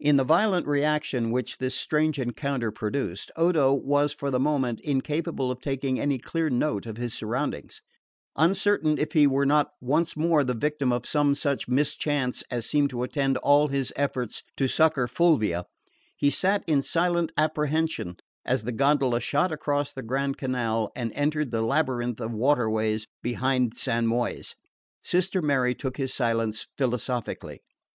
[0.00, 5.52] In the violent reaction which this strange encounter produced, Odo was for the moment incapable
[5.52, 7.80] of taking any clear note of his surroundings.
[8.34, 12.90] Uncertain if he were not once more the victim of some such mischance as seemed
[12.90, 15.64] to attend all his efforts to succour Fulvia,
[16.16, 21.52] he sat in silent apprehension as the gondola shot across the Grand Canal and entered
[21.52, 24.56] the labyrinth of water ways behind San Moise.
[25.04, 27.60] Sister Mary took his silence philosophically.